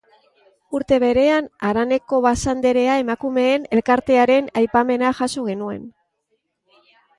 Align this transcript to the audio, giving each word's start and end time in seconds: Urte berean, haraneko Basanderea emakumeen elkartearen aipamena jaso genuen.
Urte 0.77 0.97
berean, 1.03 1.49
haraneko 1.69 2.21
Basanderea 2.27 2.97
emakumeen 3.03 3.69
elkartearen 3.81 4.51
aipamena 4.63 5.15
jaso 5.23 5.47
genuen. 5.53 5.89